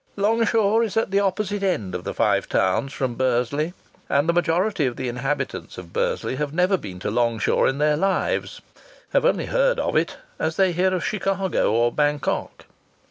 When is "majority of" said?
4.33-4.95